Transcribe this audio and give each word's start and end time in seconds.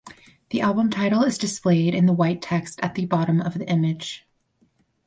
The 0.49 0.61
album 0.61 0.89
title 0.89 1.21
is 1.21 1.37
displayed 1.37 1.93
in 1.93 2.07
white 2.17 2.41
text 2.41 2.79
at 2.81 2.95
the 2.95 3.05
bottom 3.05 3.39
of 3.39 3.59
the 3.59 3.69
image. 3.69 4.25